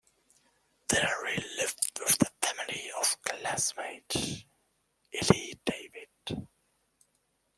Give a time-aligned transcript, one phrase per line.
[0.87, 4.45] There he lived with the family of classmate,
[5.13, 6.47] Elie David.